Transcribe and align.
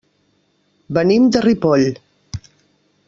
Venim 0.99 1.27
de 1.35 1.43
Ripoll. 1.47 1.87